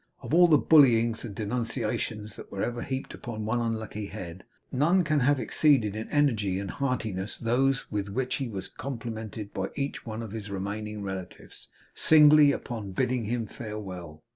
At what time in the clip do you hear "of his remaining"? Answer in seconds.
10.07-11.03